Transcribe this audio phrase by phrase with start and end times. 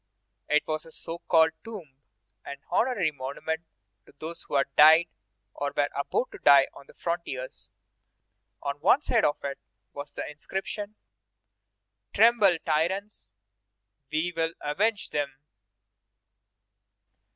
[0.49, 2.01] It was a so called tomb,
[2.43, 3.61] an honorary monument
[4.07, 5.05] to those who had died
[5.53, 7.71] or were about to die on the frontiers.
[8.63, 9.59] On one side of it
[9.93, 10.95] was the inscription:
[12.15, 13.35] "Tremble, tyrants;
[14.11, 15.35] we will avenge them!"